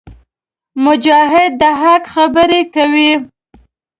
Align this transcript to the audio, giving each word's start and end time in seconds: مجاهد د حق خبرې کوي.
مجاهد 0.83 1.51
د 1.61 1.63
حق 1.81 2.03
خبرې 2.13 2.61
کوي. 2.75 3.11